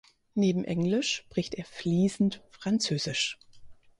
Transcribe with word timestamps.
Neben 0.33 0.63
Englisch 0.63 1.17
spricht 1.27 1.53
er 1.53 1.65
fließend 1.65 2.41
Französisch. 2.49 3.37